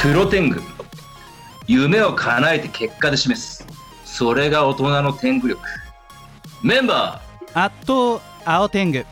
[0.00, 0.62] プロテング
[1.66, 3.66] 夢を叶えて結果で示す。
[4.06, 5.60] それが大人の天狗力。
[6.62, 7.20] メンバ
[7.52, 9.00] 圧倒青天狗。
[9.00, 9.04] ー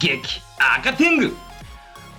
[0.00, 1.32] 激赤天狗。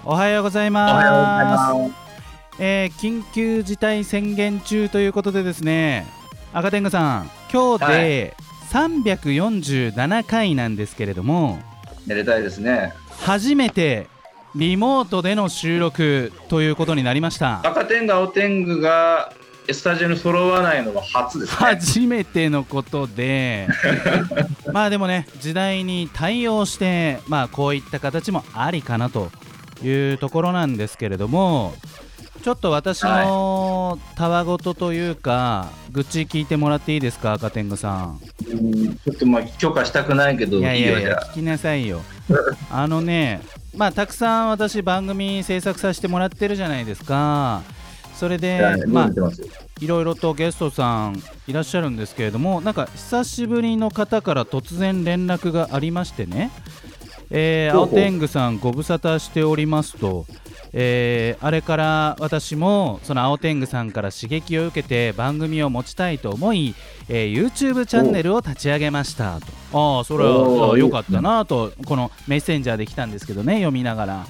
[0.05, 1.73] おはようございおはようございます。
[1.73, 6.07] ますえー緊急事態宣言中ということでですね
[6.54, 8.38] 赤天狗さん今日で
[8.72, 11.59] 347回なんですけれども、
[12.05, 12.94] めでたいですね。
[13.20, 14.08] 初めて
[14.57, 17.59] リモートでの収録ということになりました。
[17.59, 19.31] 赤天狗青天狗が
[19.71, 21.55] スタジオに揃わないのは初ですね。
[21.57, 23.67] 初めてのことで。
[24.73, 29.30] まあでもね時代に対応してまあこういった形もありかなと
[29.83, 31.75] いうところなんですけれども
[32.41, 38.19] ちょっと私のたわごとというか、愚痴聞いてもらっていいですか赤天狗さん。
[38.49, 42.02] うんちょっとまあ許可したくないけどいやいやいや聞きなさいよ。
[42.71, 43.42] あのね
[43.78, 47.61] まあたくさん私番組制作させてもらってるじゃないですか。
[48.16, 49.47] それで、あまあ見てますよ。
[49.80, 56.50] いろいろとゲストさんいらっしゃるんですけれどもなんか久しぶりの方から突然連絡がありましてね、
[57.30, 60.25] えー、青天狗さんご無沙汰しておりますと、
[60.73, 66.76] えーあれから私もその青天狗さんから刺激を受けて番組を持ちたいと思い、
[67.10, 69.48] えー YouTube チャンネルを立ち上げましたと。
[69.73, 74.28] ああそれは良かったなとこのメッセンジャーで来たんですけどね読みながら。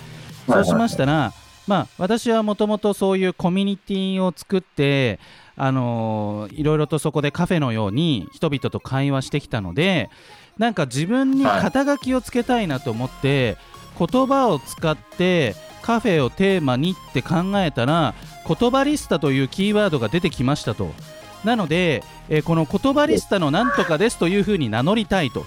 [0.47, 1.33] そうしましたら、
[1.67, 5.19] まあ、私はもともとそういうコミュニティを作って、
[5.57, 10.09] あのーいろいろとそこでカフェのように人々と会話してきたので
[10.57, 13.57] なんか自分に肩書きをつけたいなと思って、
[13.97, 18.13] 言葉を使ってカフェをテーマにって考えたら
[18.47, 20.91] 言葉リスタというキーワードが出てきましたと。
[21.43, 25.45] なので、えーこの言葉リスタのなんとかですというふうに名乗りたいと。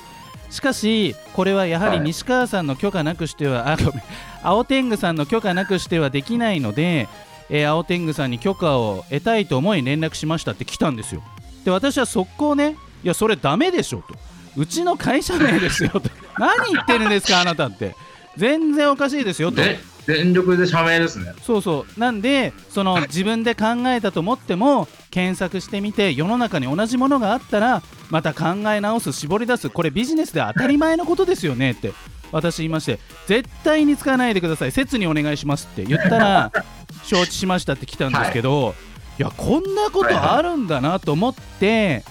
[0.50, 2.06] しかしこれはやはりはい。
[2.06, 4.02] 西川さんの許可なくしては、あごめん
[4.42, 7.08] 青天狗さんの許可なくしてはできないので、
[7.50, 11.22] えー青天狗さんに許可を得たいと思い連絡しましたって来たんですよ。
[11.64, 14.14] で私は速攻ねいやそれダメでしょと。
[14.56, 16.02] うちの会社名ですよと。
[16.38, 17.94] 何言ってるんですかあなたって
[18.36, 19.56] 全然おかしいですよと。
[19.56, 21.32] で全力で社名ですね。
[21.42, 22.00] そうそう。
[22.00, 31.92] なんでその自分で考えたと思っても検索してみて世の中に同じものがあったらまた考え直す絞り出すこれビジネスで当たり前のことですよねって
[32.32, 34.72] 私言いまして絶対に使わないでください。
[34.72, 36.52] 切にお願いしますって言ったら
[37.04, 38.74] 承知しましたって来たんですけど、
[39.18, 42.04] い、やこんなことあるんだなと思って、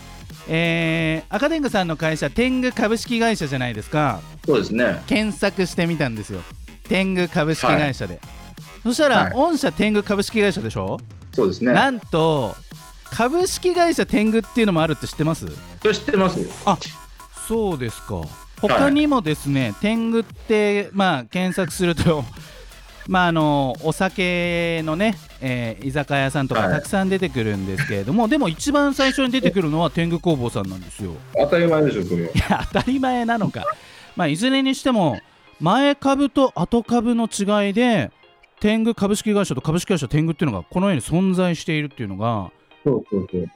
[0.51, 4.19] えー赤天狗さんの会社天狗株式会社じゃないですか。
[4.45, 5.01] そうですね。
[5.05, 6.41] 検索してみたんですよ。
[6.87, 8.19] 天狗株式会社で、
[8.81, 9.33] そしたら、はい。
[9.33, 10.99] 御社天狗株式会社でしょ、
[11.33, 11.71] そうですね。
[11.71, 12.55] なんと
[13.11, 15.45] 株式会社天狗っていうのもあるって知ってます？
[15.45, 16.47] 知ってますよ。
[17.47, 18.23] そうですか。
[18.59, 22.25] 他にもですね、天狗ってまあ検索すると
[23.09, 26.73] まああのお酒のね、えー居酒屋さんとかはい。
[26.73, 31.13] たくさん出てくるんですけれども、でも一番最初に出てくるのは天狗工房さんなんですよ。
[31.35, 33.65] 当たり前でしょそれいや当たり前なのか、
[34.15, 35.19] まあ、いずれにしても
[35.59, 38.11] 前株と後株の違いで
[38.59, 42.51] 天狗株式会社と株式会社天狗っていうのがこのように存在しているっていうのが
[42.83, 43.47] そうそうそう。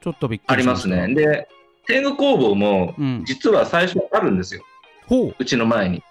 [0.00, 1.14] ちょっとびっくありまりしますね。
[1.14, 1.48] で
[1.86, 4.62] 天狗工房もうん、実は最初あるんですよ。
[5.06, 5.34] ほう。
[5.38, 6.02] うちの前に。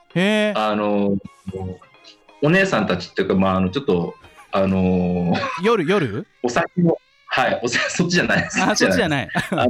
[0.54, 1.18] あの
[2.42, 4.16] お姉さんたちっていうか、まあ、あのちょっと
[4.52, 6.26] あの夜夜？
[6.44, 6.98] お酒の
[7.28, 8.44] はいお酒そっちじゃない。
[8.44, 9.30] ですあそっちじゃない。
[9.52, 9.70] ない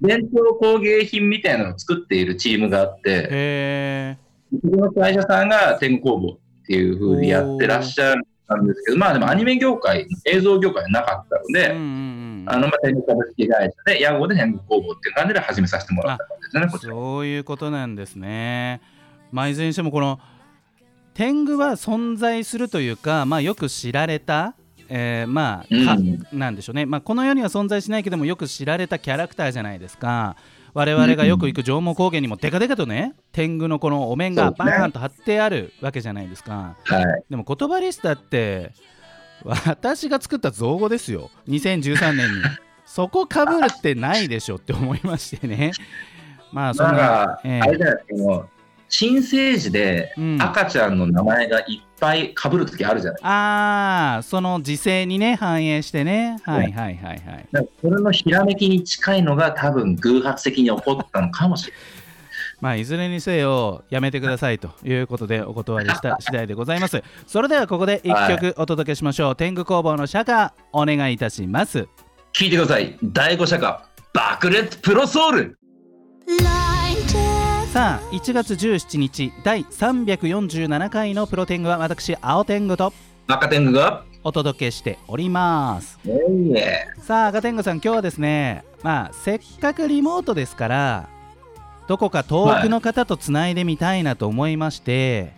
[0.00, 4.16] 伝統工芸品みたいなのを作っているチームがあってへえ
[4.62, 12.44] そこの会社さんが天狗工房っていうふうにやってらっしゃるんですけどまあでもアニメ業界映像業界はなかったのうんで、うんうん。
[12.46, 16.92] あのまあ天狗株式会社で屋号で天狗工房っていう感じで始めさせてもらった感じですねこちら。
[16.92, 18.80] そういうことなんですね。
[19.32, 20.18] まあ、いずれにしてもこの
[21.14, 24.54] 天狗は存在するというか、まあ、よく知られた、
[24.88, 26.26] えーまあかうん。
[26.32, 30.36] なんでしょうね、まあ、この世には存在しないけどもよく知られたキャラクターじゃないですか。
[30.72, 36.76] 我々がよく行く上毛高原にもデカデカとね天狗のこのお面がバーンと貼ってあるわけじゃないですか。
[36.84, 37.24] はい。
[37.28, 38.72] でも言葉リスタって
[39.44, 41.30] 私が作った造語ですよ。
[41.48, 42.34] 2013年に。
[42.86, 45.70] そこかぶるってないでしょって思いましてね。
[46.52, 48.59] まあそんなあれじゃないです
[48.90, 50.42] 新生児でうん。
[50.42, 56.38] 赤ちゃんの名前がいっぱい被るときあるじゃない、ああその時勢にね反映してね。
[56.42, 57.48] はいはいはいはい。
[57.52, 61.82] なんかそれのひらめきに近いのが多分偶発的に起こったのかもしれない。
[62.60, 67.02] まあいずれにせよやめてくださいということでお断りした 次第でございます。
[67.26, 71.86] それではここで一曲お届けしましょう、天狗工房の釈迦お願いいたします。
[72.32, 72.96] 聞いてください。
[73.02, 75.58] 第5社歌、爆裂プロソウル。
[77.72, 82.92] さあ1月17日第347回のプロ天狗は私青天狗と
[83.28, 85.96] 赤天狗がお届けしております。
[87.00, 91.08] さあ赤天狗さん今日はですねまあせっかくリモートですから
[91.86, 95.32] どこか遠くの方とつないでみたいなと思いまして、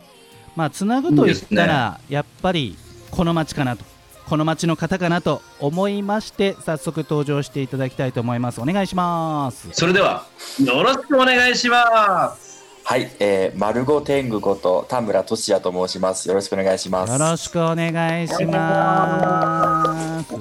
[0.56, 2.78] まあつなぐと言ったらやっぱり
[3.10, 3.84] この町かなと
[4.28, 10.26] この町の方かなと思いまして早速登場していただきたいと思いますお願いしますそれでは、
[10.64, 12.52] よろしくお願いします。
[12.84, 16.28] はい、えー、マルゴ天狗こと田村俊也と申します。
[16.28, 17.12] よろしくお願いします。
[17.12, 20.36] よろしくお願いします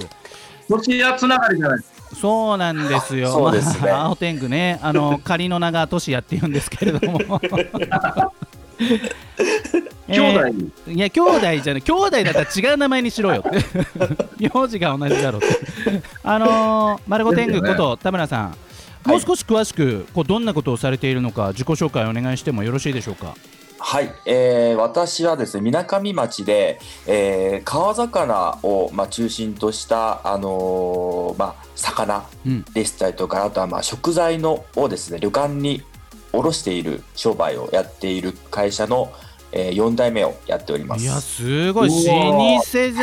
[0.67, 2.15] ロシアつながりじゃないですか。
[2.15, 3.31] そうなんですよ。
[3.31, 7.19] そうですねまあ 青天狗ね、あの 仮の名がトシヤって言うんですけれども。
[10.11, 11.81] 兄弟、えーいや兄弟じゃない。
[11.81, 13.59] 兄弟だったら違う名前にしろよって。
[14.53, 16.01] 名字が同じだろうって。
[16.23, 18.57] あのー、マルゴ天狗こと田村さん。
[19.05, 23.35] もう少し詳しくこうどんなことをされているのか自己紹介お願いしてもよろしいでしょうか？
[23.83, 32.63] はい、えー、私はですね、みなかみ町で、えー、川魚を、まあ、中心とした、あのーまあ、魚うん。
[32.75, 35.81] でしたりとか、あとは、まあ、食材のをですね、旅館に
[36.31, 39.11] 卸している商売をやっている会社の、
[39.51, 41.43] えー、4代目をやっておりまいやす。
[41.43, 42.09] すごい老舗じ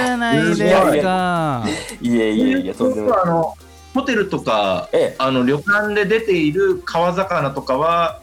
[0.01, 0.59] ゃないです
[1.03, 1.65] か
[2.01, 3.23] いえいえいえ、とんでも。
[3.23, 3.55] あの
[3.95, 8.21] ホテルとかええあの旅館で出ている川魚とかは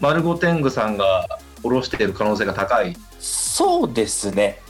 [0.00, 1.28] 丸ご天狗さんが
[1.62, 2.96] おろしている可能性が高い。
[3.20, 4.60] そうですね、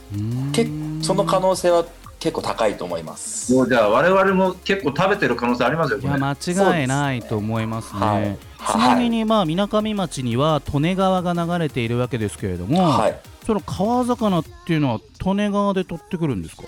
[0.53, 0.69] け
[1.01, 1.87] その可能性は
[2.23, 3.53] 結構高いと思います。
[3.53, 5.99] もうじゃあ我々も結構食べてる可能性ありますよ。
[5.99, 6.33] いや間
[6.81, 8.01] 違いないと思いますね。
[8.01, 13.19] はいちなみにまあみなかみ町には利根川が流れているわけですけれども、はい。
[13.45, 16.63] その川魚っていうのは利根川で取ってくるんですか？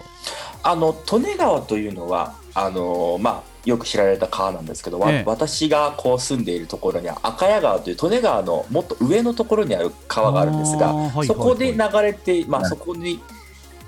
[0.65, 13.21] あの利根川というのはあのまあよく知られた川なんですけど、わええ私がこう住んでいるところには赤谷川という利根川のもっと上のところにある川があるんですが、はいはいはいそこで流れて、まあ、はいそこに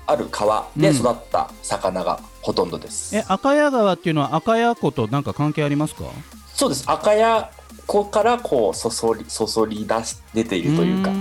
[0.07, 3.15] ある川で育った魚がほとんどです。
[3.15, 6.05] え赤谷川っていうのは赤谷湖となんか関係ありますか？
[6.53, 7.45] そうです赤谷
[7.85, 11.11] 湖からこうそそりそそり出し出ているというか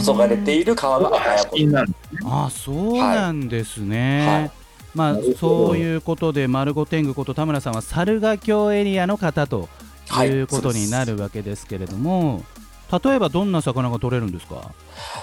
[0.00, 1.78] 注がれている川が赤谷湖。
[2.24, 4.26] ああそうなんですね。
[4.26, 4.50] はい
[4.94, 9.68] まあなるほどそういうことで丸ご天狗こと田村さんは猿ヶ京エリアの方と
[10.08, 12.42] はいいうことになるわけですけれども、
[12.90, 14.72] 例えばどんな魚が取れるんですか？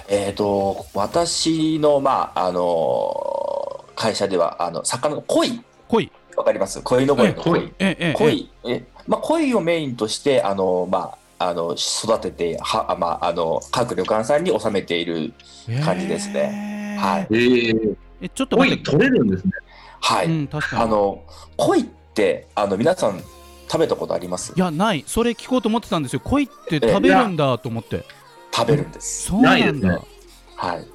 [0.07, 5.61] えー、と私の、まああの会社ではあの魚の鯉。
[5.89, 6.11] 鯉。
[6.37, 6.81] わかります？
[6.81, 7.73] 鯉のぼりの鯉鯉。
[7.79, 8.49] ええええ鯉。
[8.65, 15.33] え、まあ、鯉をメインとしてあの、まあ、あの育てては、あまあ、あの各旅館さんに納めている
[15.83, 16.33] 感じですね。
[16.33, 17.27] ねはい。
[17.31, 17.73] ええ
[18.21, 19.51] えちょっと鯉取れるんですね。
[20.01, 21.23] はい、うんあの
[21.57, 23.21] 鯉ってあの皆さん
[23.67, 24.53] 食べたことあります？
[24.55, 25.03] いやない。
[25.07, 26.21] それ聞こうと思ってたんですよ。
[26.23, 28.05] 鯉って食べるんだと思って。
[28.53, 29.27] 食べるんです。
[29.27, 29.89] そうなんだ。
[29.89, 29.99] ね。
[30.55, 30.87] はい。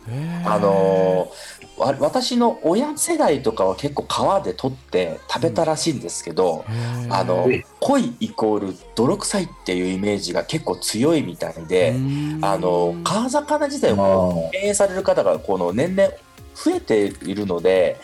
[0.47, 1.31] あの
[1.77, 7.15] わ私の親世代とかは結構川で取って食べたらしいんですけど、へー。
[7.15, 12.45] あのえ鯉イコール泥臭いっていうイメージが結構強いみたいで、うーん。
[12.45, 16.11] あの川魚自体をこう敬遠される方がこの年々
[16.55, 18.01] 増えているので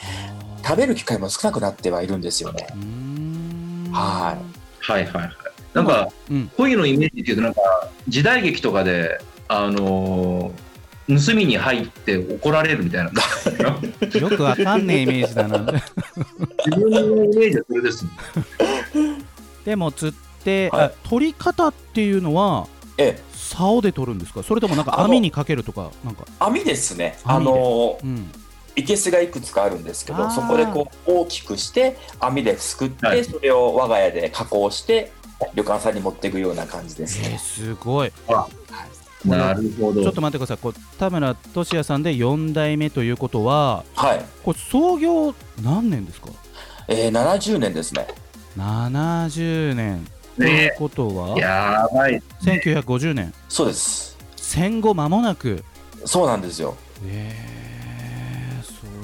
[0.62, 2.66] 食べる機会も少なくなってはいるんですよね。
[2.72, 3.92] うーん
[4.86, 5.30] ははいはいはい。
[5.74, 7.60] なんかうん鯉のイメージっていうとなんか
[8.08, 10.66] 時代劇とかであのー
[11.08, 13.10] 盗みに入って怒られるみたいな。
[14.20, 18.10] よくわかんねえイメージだな自分のイメージはそれですね。
[19.64, 22.66] でも釣って、はいあ取り方っていうのは
[22.98, 24.42] ええ、竿で取るんですか？
[24.42, 26.24] それともなんか網にかけるとかなんか？
[26.40, 27.16] 網ですね。
[27.24, 28.28] あのうん
[28.76, 33.24] いけすがいくつかあるんですけどそこでこう大きくして網ですくって、はい。
[33.24, 35.12] それを我が家で加工して
[35.54, 37.38] 旅館さんに持っていくような感じですえーね。
[37.38, 38.12] すごい。
[39.24, 40.02] なるほど。
[40.02, 40.58] ちょっと待ってください。
[40.58, 46.28] こう田村俊也さんで4代目ということははい、これ創業何年ですか？
[46.86, 48.06] えー、70年ですね。
[48.56, 50.06] 70年。
[50.36, 51.38] といねうことは？
[51.38, 52.22] やばい。
[52.42, 53.34] 1950年。
[53.48, 54.16] そうです。
[54.36, 55.64] 戦後間もなく。
[56.04, 56.76] そうなんですよ。
[57.06, 57.65] えー、そ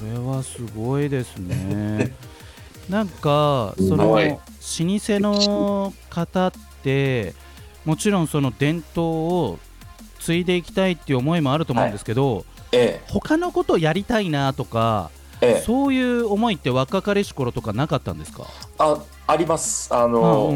[0.02, 2.14] れはすごいですね。
[2.88, 4.38] なんかすその老舗
[5.20, 7.34] の方って
[7.84, 9.58] もちろんその伝統を
[10.20, 15.50] 継いでいきたいっていう思いもあると思うんですけど、え他のことやりたいなとか、ええ。
[15.58, 18.44] えそういう思いって若かりし頃とかなかったんですか？
[18.78, 19.92] ああります。
[19.94, 20.54] あうんの、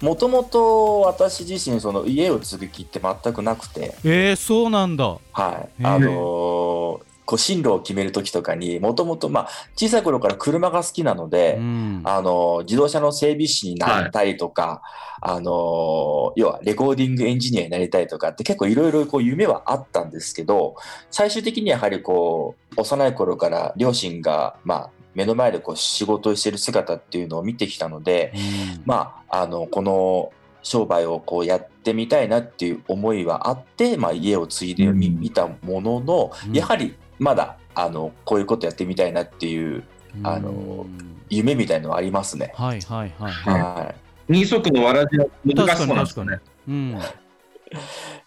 [0.00, 5.16] もともと私自身その家を継ぐ気って全くなくて、えー、そうなんだ。
[5.32, 12.02] はい、あのーこう進路を決める時とかにもともとまあ小さい頃から車が好きなので、うん。
[12.04, 14.80] あのー自動車の整備士になりたいとか、
[15.20, 20.76] あのー要はレコーディングエンジニアになりたいとかって結構いろいろこう夢はあったんですけど
[21.10, 28.82] 最終的にやはりこう幼い頃から両親がまあ目の前でこう仕事をしている姿っていうのを見てきたので、うん。
[28.84, 30.30] まあ、あのこの
[30.62, 35.20] 商売をこうやってみたいなっていう思いはあって、まあ、家を継いでみうん。
[35.20, 36.52] 見たものの、うん。
[36.52, 39.84] やはりまだあのこういうことやってみたいなっていう
[40.22, 42.52] あのうん夢みたいのはありますね。
[42.54, 43.62] はいはいはいはい。
[43.62, 43.94] はい
[44.28, 46.40] 二足のわらじは難しそうなんですかね。
[46.68, 46.98] うん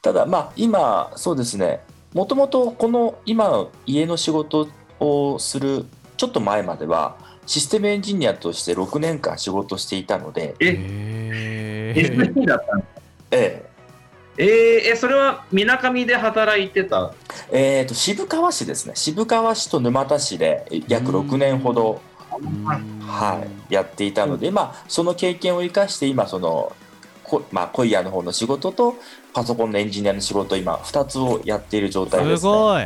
[0.02, 1.82] ただまあ今そうですね
[2.14, 4.68] もともとこの今の家の仕事
[5.00, 5.86] をする
[6.18, 13.66] ちょっと前まではシステムエンジニアとして6年間仕事していたので、え、へー SE だったんですかえ
[14.38, 17.14] えーえ、それはみなかみで働いてた？
[17.52, 18.94] ええーと渋川市ですね。
[18.96, 22.02] 渋川市と沼田市で約6年ほど、
[22.42, 23.00] うん。
[23.02, 26.72] はい、やっていたので、まあ、その経験を生かして今その
[27.24, 28.96] こまあ、コイヤの方の仕事と
[29.34, 32.84] パソコンのエンジニアの仕事今2つをやっている状態ですす、ね、ごい。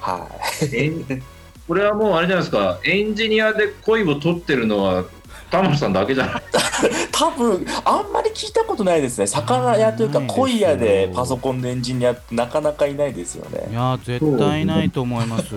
[0.00, 0.28] は
[0.62, 0.76] い。
[0.76, 1.22] え
[1.66, 5.04] これはもうあれじゃないですか、エンジニアで恋を取ってるのは
[5.52, 6.42] 田村さんだけじゃない。
[7.12, 9.26] 多分あんまり聞いたことないですね。
[9.26, 10.42] 魚屋というかないですよ。
[10.42, 15.54] コイヤでパソコンのエンジニアってなかなかいないですよいねや絶対ないと思います。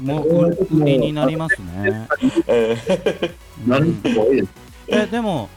[0.00, 2.06] もう売りになりますね。
[2.46, 3.32] えー
[3.66, 4.48] なるほど。
[4.86, 5.48] えでも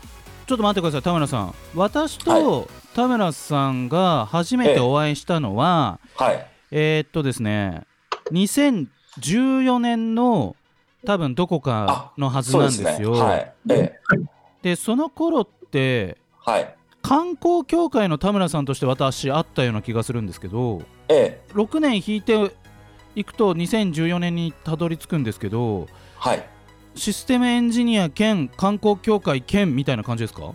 [0.48, 1.54] ちょっと待ってください田村さん。
[1.76, 6.44] 私と田村さんが初めてお会いしたのは、はい。
[6.72, 7.84] えーっとですね
[8.32, 10.56] 2014年の
[11.06, 13.14] 多分どこかのはずなんですよ。
[13.14, 13.54] はい。
[13.70, 13.94] え
[14.62, 16.76] でその頃ってーはい。
[17.02, 22.52] 観光協会の田村さんとして私会ったような気がするんですけどえ6年引いて
[23.16, 25.88] いくと2014年にたどり着くんですけどー
[26.18, 26.46] はい。
[26.96, 30.54] システムエンジニア兼観光協会兼みたいな感じですか？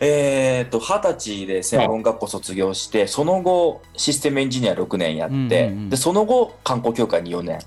[0.00, 5.88] えー、と二十歳で専門学校卒業して、その後システムエンジニア6年やって、うんうんうん。
[5.88, 7.60] でその後観光協会に4年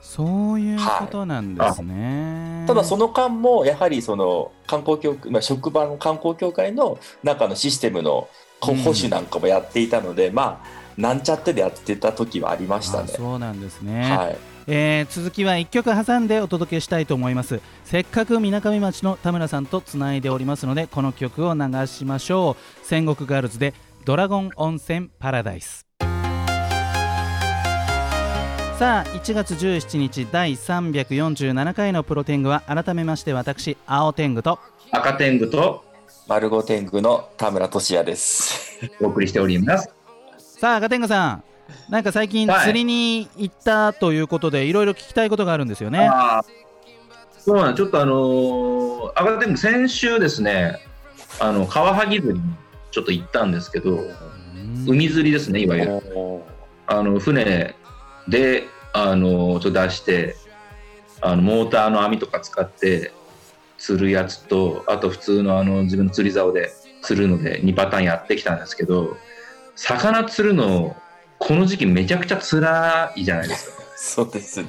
[0.00, 2.64] そういうことなんですね。
[2.66, 8.28] ただその間もやはりその観光協会、まあ、職場の観光協会の中のシステムの
[8.60, 13.08] 保守なんかもやっていたので、まあなんちゃってでやってた時はありましたあね。
[13.08, 17.60] そうなんですね、はい、えー続きは1曲挟んでお届けしたいと思います。
[17.84, 22.86] せっかくみなかみ町の田村さんとつないでおりますのでこの曲を流しましょう。
[22.86, 25.89] 戦国ガールズでドラゴン温泉パラダイス
[28.80, 34.58] さあ1月17日第347回のプロテングは改めまして私青天狗と
[34.90, 35.84] 赤天狗と
[36.26, 38.80] 丸五天狗の田村俊也です。
[39.02, 39.90] お送りしております。
[40.38, 41.44] さあ赤天狗さん
[41.90, 46.08] なんか最近はい釣りに行ったということでいろいろ聞きたいことがあるんですよね
[47.36, 50.80] そうなんちょっとあのー、赤天狗先週ですね、
[51.38, 52.44] あのカワハギ釣りに
[52.90, 55.92] ちょっと行ったんですけど、うん海釣りですね、いわゆる。
[56.14, 56.40] お
[56.86, 57.76] あの船
[58.28, 60.36] であのちょっと出して
[61.20, 63.12] あのモーターの網とか使って
[63.78, 66.70] 釣るやつとあと普通のあの自分の釣り竿で
[67.02, 69.16] 釣るので2パターンやってきたんですけど
[69.74, 70.96] 魚釣るの
[71.38, 73.82] この時期めちゃくちゃ辛いじゃないですか。
[73.96, 74.68] そうですね。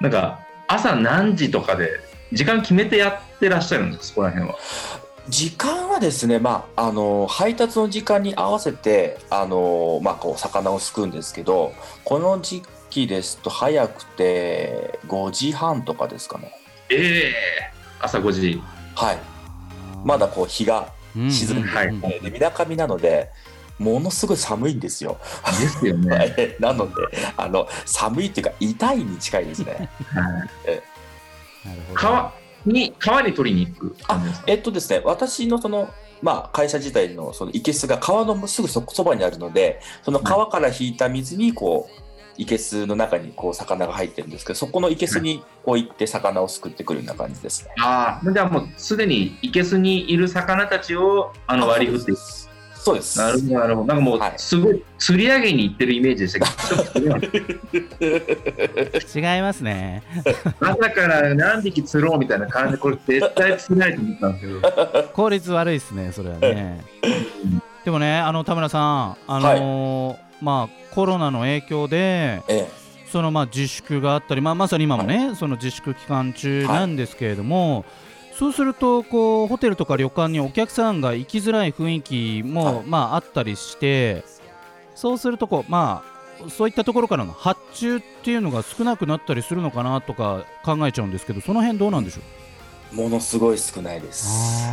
[0.00, 2.00] なんか朝何時とかで
[2.32, 4.56] 時間決めてやってらっしゃるんですそこら辺は。
[5.28, 11.72] 時間はですね、まあ、あの配達の時間に合わせてあの、まあ、こう魚をすくうんですけど
[12.04, 16.52] この時期ですと早くて5時半とかですかね。
[16.90, 17.32] ええ
[18.00, 18.62] 朝5時。
[18.94, 19.18] はい、
[20.04, 23.30] まだこう日が沈んではいうんでみなかみなので
[23.78, 25.18] ものすごい寒いんですよ。
[25.60, 26.16] ですよね。
[26.16, 26.94] は いなので
[27.36, 29.88] あの寒いっていうか痛いに近いですね。
[30.14, 30.82] なる
[31.88, 34.44] ほど川に川に取りに行く感じですか？
[34.48, 35.88] えっとですね私のその
[36.22, 42.02] まあ会社自体のその生けすが川のすぐそそばにあるのでその川から引いた水にこう
[42.38, 47.70] 生けすの中にこう魚が入ってるんですけどそこの生けすにこう行って魚をすくってくるような感じですね。
[47.78, 52.20] ああ、じゃあもうすでに生けすにいる魚たちをあの割り振っていく。
[52.84, 53.16] そうです。
[53.16, 53.86] なるほど、なるほど。
[53.86, 60.02] なんかもうはいすごい釣り上げに行ってるイメージでしたけど、ちょっと違う違いますね。
[60.58, 65.08] 朝から何匹釣ろうみたいな感じで、これ絶対釣れないと思ったんですけど。
[65.12, 66.80] 効率悪いですね、それはね。
[67.84, 72.68] でもね、あの田村さん、あのーまあコロナの影響で、え
[73.12, 77.84] そのまあ自粛があったり、まあまさに今もね、その自粛期間中なんですけれども。
[78.38, 84.24] そうするとこうホテルとか旅館にお客さんが行きづらい雰囲気も、はいまああったりして
[84.94, 86.02] そうするとこうま
[86.44, 92.24] あそういったところからの発注っていうのが少なくなったりするのかなとか考えちゃうんですけどその辺どうなんでしょう？
[92.94, 94.68] えものすごい少ないです。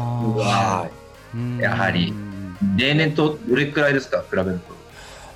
[1.60, 2.13] やはり
[2.75, 4.74] 例年とどれくらいですか、比べると。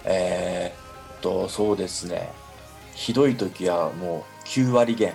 [0.06, 2.30] えーっとそうですね。
[2.96, 5.13] ひどい時はもう9割減。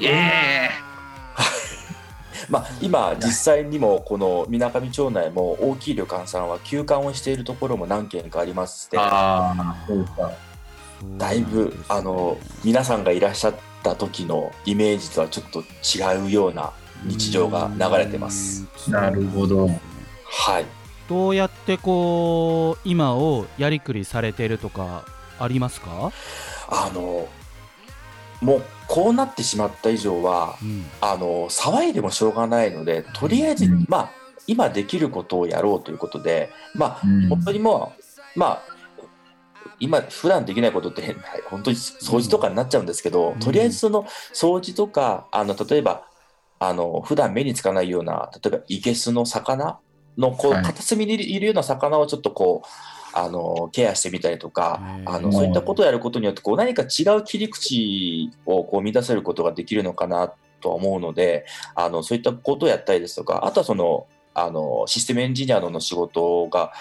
[0.00, 0.70] ええ
[2.48, 10.30] まあ、今、実際にもこのみなかみ町内も大きい旅館さんは休館をしているところも何軒かありまして、ああ、そうですか。
[11.18, 16.72] だいぶあの皆さんがいらっしゃった時のイメージとはちょっと違うような
[17.04, 18.64] 日常が流れてます。
[18.88, 19.68] なるほど。
[19.68, 20.66] はい、
[21.08, 25.04] どうやってこう今をやりくりされてるとか
[25.38, 26.12] ありますか、
[26.68, 27.28] あの
[28.40, 30.84] もうこうなってしまった以上はうん。
[31.00, 33.86] あの騒いでもしょうがないのでとりあえず、うん。
[33.88, 34.10] まあ
[34.46, 37.28] 今できることをやろうということでまあうん。
[37.28, 37.92] 本当にも
[38.36, 38.62] うまあ
[39.78, 41.16] 今普段できないことって
[41.50, 43.38] 本当に掃除とかになっちゃうんですけど、うん。
[43.40, 46.04] とりあえずその掃除とかあの例えば
[46.58, 49.78] あの普段目につかないような例えばいけすの魚
[50.16, 50.62] のこうはい。
[50.62, 66.74] 片隅にいるような魚をちょっとこうあのケアしてみたりとかあのそういったことをやることによってこう何か違う切り口をこう見出せることができるのかなと思うのであのそういったことをやったりですとかあとはそのあのシステムエンジニアの仕事が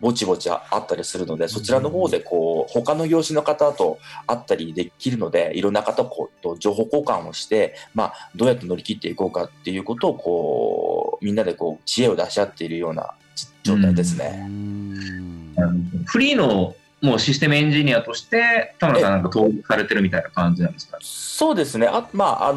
[0.00, 13.14] ぼちぼちあったりするのでそちらの方でこう他の業種の方と会ったりできるのでいろんな方こうと情報交換をして、まあ、どうやって乗り切っていこうかっていうことをこうみんなでこう知恵を出し合っているような
[13.62, 15.25] 状態ですうね。
[16.06, 20.98] フリーのもうシステムエンジニアとして、田村さんなんか登録されてるみたいな感じなんですか？
[21.00, 22.56] そうですね、あまああの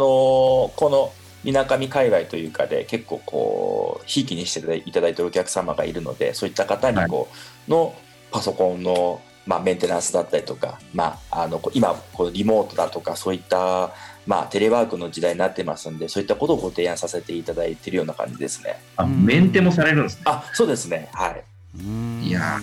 [0.76, 1.14] この
[1.44, 7.30] みなかみ界隈というかで、結構こう、ひいきにしていただいているお客様がいるので、そういった方にこ
[7.68, 7.96] う、の
[8.32, 13.94] パソコンの、まあ、メンテナンスだったりとか、まあ、あの今、こうリモートだとか、そういった、
[14.28, 18.82] まあ、テレワークの時代になってますんで、そういったことをご提案させていただいているような感じですね。
[18.98, 20.24] あ、うんメンテもされるんですね。
[20.26, 21.44] あそうですね、はい。
[21.80, 22.60] うんいや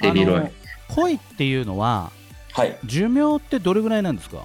[0.00, 0.50] 手広いあの
[0.88, 2.10] 恋っていうのは
[2.52, 4.38] はい、寿命ってどれぐらいなんですか？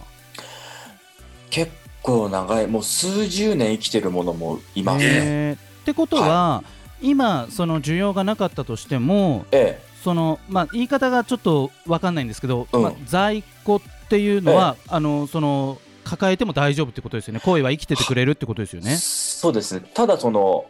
[1.50, 5.00] 結構長い、もう数十年生きてるものもいます。
[5.00, 5.06] ね。
[5.06, 6.64] えーってことは、
[7.02, 9.92] 今その需要がなかったとしてもええ。
[10.04, 12.82] その、まあ、言い方がちょっと分かんないんですけど、うん。
[12.84, 17.40] まあ、在庫っていうのは、あのその抱えても大丈夫ってことですよね。
[17.44, 18.96] 恋は生きててくれるってことですよね。
[18.98, 19.86] そうですね。
[19.94, 20.66] ただその、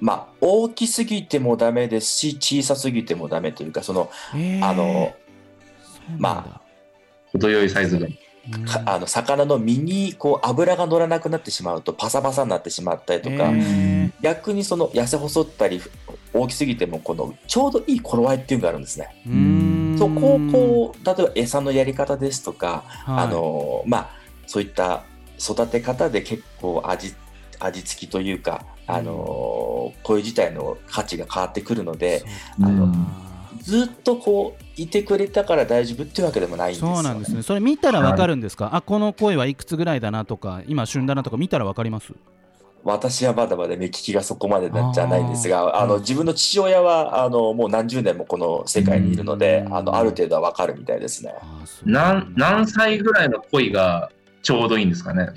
[0.00, 4.66] まあ、大きすぎてもダメですし、小さすぎてもダメというか、その、えー。
[4.66, 5.14] あの、
[6.18, 6.60] ま
[7.32, 8.06] 程よいサイズが。
[8.06, 8.18] うん。
[8.64, 15.82] かあの魚の身にこう油が乗らなくなってしまうとパサパサになってしまったりとか、え逆にその痩せ細ったり
[16.32, 19.96] 大きすぎてもこのちょうどいい頃合いっていうのがあるんですね。
[19.98, 23.24] そこをこう例えば餌のやり方ですとか、はい。
[23.24, 24.10] あのまあ
[24.46, 25.02] そういった
[25.40, 27.14] 育て方で結構味
[27.58, 29.12] 味付きというか、あの
[30.02, 32.24] 声自体の価値が変わってくるので、
[32.60, 32.94] あの
[33.62, 37.42] ずっとこういてくれたから大丈夫っていうわけでもないんですよ、そうなんですね。
[37.42, 42.12] それ見たらわかるんですか、あこの声はいくつぐらいだなとか、今、旬だなとか見たらわかります？
[42.84, 49.76] 私はまだまだ目利きがそこまでなんじゃないんですが、あの自分の父親はあのもう何十年もこの世界にいるので、うん。
[49.76, 51.34] あのある程度はわかるみたいですね。
[51.84, 55.30] 何何歳ぐらいの恋がちょうどいいんですかね？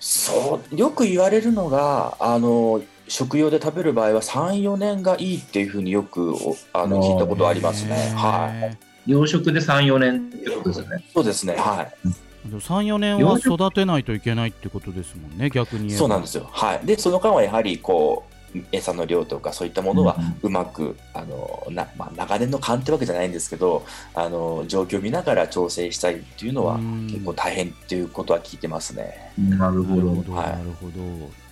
[0.00, 8.12] そうよく言われるのがあの食用で食べる場合は34年がいいっていうふうによくおあの聞いたことありますね。
[8.16, 9.12] はい、い。
[9.12, 11.04] 養殖で3、4年ってことですよね。
[11.12, 11.54] そうですね。
[11.56, 12.08] はい。
[12.48, 15.98] 3、4年は育てないといけないってことですもんね、逆に言えば。
[15.98, 16.48] そうなんですよ。
[16.50, 16.86] はい。
[16.86, 18.34] でその間はやはりこう
[18.72, 29.32] 餌の量とかそういったものはうまく、あのなまあ、長年の勘ってわけじゃないんですけどあの状況を見ながら調整したりっていうのはうん結構大変っていうことは聞いてますね。
[29.38, 30.02] なるほど。
[30.02, 30.92] なるほど、はいなるほど。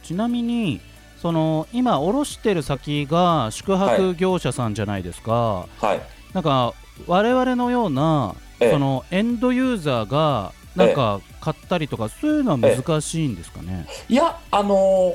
[0.03, 0.81] ちなみに、
[1.23, 5.67] その今、卸してる先が宿泊業者さんじゃないですか。
[5.81, 6.01] はい。
[6.35, 6.75] なんか、
[7.07, 8.71] 我々のような、ええ。
[8.73, 13.87] そのエンドユーザーが、なんか買ったりとか、そういうのは難しいんですかね？
[14.09, 15.15] いやあの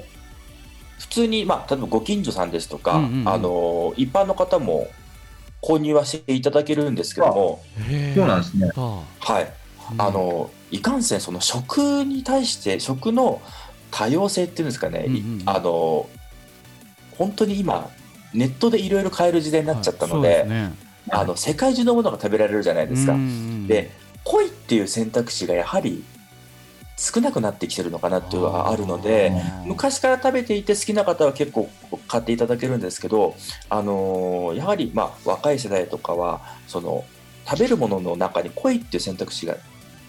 [0.99, 3.29] 普通に、まあ、例えばご近所さんですとか、うんうんうん。
[3.29, 4.87] あの一般の方も
[5.61, 7.63] 購入はしていただけるんですけども、
[8.15, 8.71] そうなんですね。
[8.75, 9.51] はい、
[9.97, 13.41] あのいかんせんその食に対して食の
[13.91, 15.50] 多様性っていうんですかね、いうんうんうん。
[15.50, 16.10] あの
[17.17, 17.89] 本当に今
[18.34, 20.73] ネットでいろいろ買える時代になっちゃったので,、はいそうすね。
[21.10, 23.13] あの世界中のものが食べられるじゃないですか。
[23.13, 23.91] うんうんで
[24.23, 26.04] 恋っていう選択肢がやはり
[26.97, 29.32] 少なくなってきてるのかなっていうのがあるので
[29.65, 31.69] 昔から食べていて好きな方は結構
[32.08, 33.36] 買っていただけるんですけど、
[33.69, 37.06] あのーやはりまあ若い世代とかはその
[37.45, 39.56] 食べるものの中に恋っていう選択肢が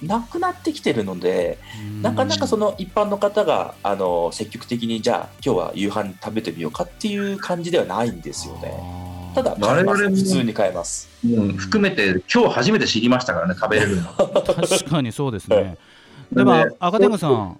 [0.02, 1.58] なくなってきてるので、
[2.02, 8.72] なかなかその一般の方があの積極的にじゃあ今日は夕飯食べてみようかっていう感じではないんですよね。
[9.34, 11.08] ただ買えます我々も普通に買えます。
[11.24, 14.02] うん、含めて今日初めて知りましたからね、食べれるの。
[14.42, 15.76] 確かにそうですね。
[16.32, 17.58] でもなんで赤天狗さん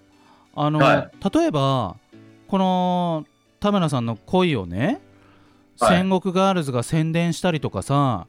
[0.55, 1.96] あの、は例えば
[2.46, 3.24] この
[3.61, 4.98] 田村さんの恋をね、はい
[5.81, 8.27] 戦国ガールズが宣伝したりとかさ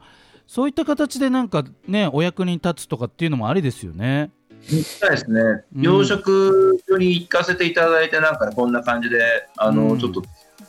[0.50, 4.32] そういった形でなんかねお役に立つとかっていうのもありですよね。
[4.64, 5.42] そうですね、
[5.76, 10.24] うん養殖所に行かせていただいて、なんかこんな感じで、あの、うんちょっと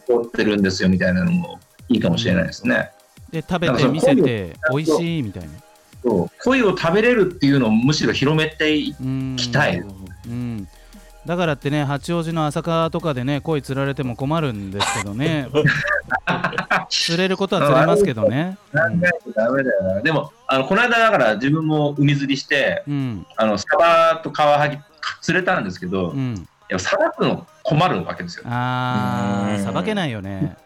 [0.06, 2.90] 撮ってるんですよみたいなのもいいかもしれないですね。
[3.32, 5.48] で食べて見せて美味しいみたいな。
[6.02, 9.78] そう鯉を食べれるっていうのをむしろ広めていうんきたい。
[9.78, 10.68] うん
[11.30, 15.46] だからってね八王子の朝霞とかでね鯉釣られても困るんですけどね
[16.90, 18.58] 釣れることは釣れますけどね。
[18.72, 20.00] 考えてダメだよな。
[20.00, 24.78] でも、あのこの間だから自分も海釣りして、うんあのサバとカワハギ
[25.20, 28.42] 釣れたんですけど、いうん、やさばくの困るわけですよ。
[28.44, 30.56] うんあーさばけないよね。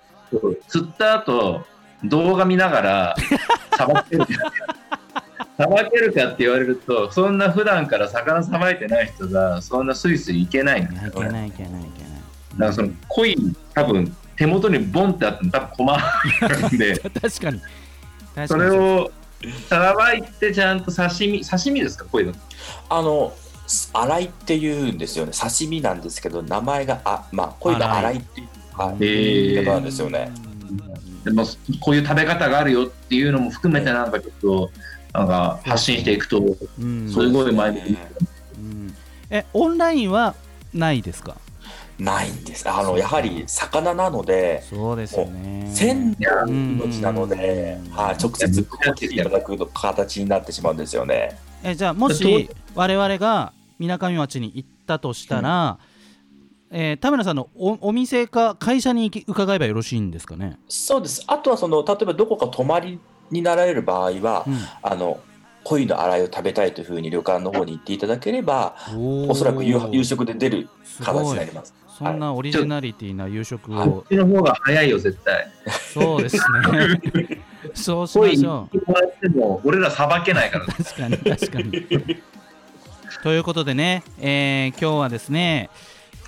[0.68, 1.66] 釣った後
[2.04, 3.16] 動画見ながら
[3.76, 4.32] さばけるか
[5.56, 12.12] さばけるかって言われるとそんな普段から魚さばいてない人がそんなスイスイいけないんいですよやいけないいけないいけない。
[12.52, 13.36] だからその鯉
[13.74, 16.98] 多分手元にボンってあっても多分困るんで。
[17.20, 17.30] 確かに。
[17.30, 17.50] 確か
[18.40, 18.48] に。
[18.48, 19.12] それを
[19.68, 22.32] さばいてちゃんと刺身刺身ですか鯉の？
[22.88, 23.32] あの
[23.92, 25.32] 洗いって言うんですよね。
[25.32, 28.16] 刺身なんですけど名前があまあ鯉の洗い。
[28.16, 30.32] っていう言い方なんですよね。
[31.24, 31.44] でも
[31.80, 34.70] こういう食べ方があるよっていうのも含めてなんかちょっと
[35.14, 36.42] なんか発信していくと
[36.78, 37.98] うんすごい前向きに
[38.58, 38.94] うん
[39.30, 40.34] えオンラインは
[40.72, 41.36] ないですか？
[41.96, 45.70] ないんですあのやはり魚なのでそうですよね。
[45.72, 51.38] 鮮度の命なので、うんはい、直接こう来ていただく形になってしまうんですよね。
[51.62, 55.78] えじゃあもし我々がみなかみ町に行ったとしたら、
[56.72, 60.58] えー田村さんのおお店か会社に行き伺えばよろしいんですかね？
[60.68, 61.22] そうです。
[61.28, 62.98] あとはその例えばどこか泊まり
[63.30, 64.58] になられる場合は、うん。
[64.82, 65.20] あの
[65.64, 70.68] 鯉の洗いを食べたいというふうに旅館の方に行っていただければ、おそらく夕夕食で出る
[71.02, 71.74] 形になります。
[71.88, 75.48] そんなオリジナリティな夕食はいをこっちの方が早いよ絶対。
[75.92, 76.42] そうですね。
[77.72, 78.78] そうしま鯉しょう。
[78.78, 80.66] 行ってもらっても俺らさばけないから。
[80.66, 81.86] 確かに確かに。
[83.22, 85.70] ということでね、えー今日はですね、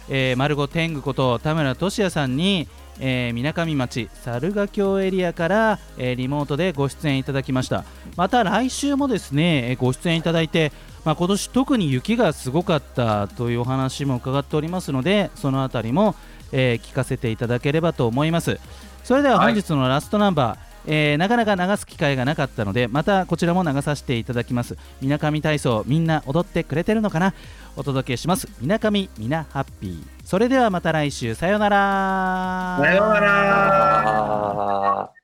[0.08, 2.68] えー、丸子天狗こと田村俊也さんに
[3.00, 7.84] えー、水上町猿ヶ京エリアから、えーリモートでご出演いただきました。
[8.16, 10.72] また来週もですね、えーご出演いただいて、
[11.04, 16.14] まあ、今年特に雪がすごかったというお話も伺っておりますのでその辺りも、
[16.52, 18.58] えー聞かせていただければと思います。
[19.04, 24.76] それでは本日のラストナンバー、えー、なかなか流す機会がなかったのでまたこちらも流させていただきます。
[25.00, 27.34] みなかみ体操みんな踊ってくれてるのかな？
[27.76, 28.48] お届けします。
[28.60, 30.02] みなかみみなハッピー。
[30.24, 31.34] それではまた来週。
[31.34, 32.78] さよなら。
[32.80, 35.15] さよなら。